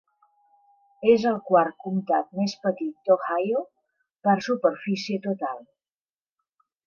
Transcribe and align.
És 1.11 1.25
el 1.31 1.35
quart 1.49 1.75
comtat 1.83 2.31
més 2.39 2.55
petit 2.63 3.11
d'Ohio 3.11 3.63
per 4.29 4.35
superfície 4.49 5.23
total. 5.27 5.63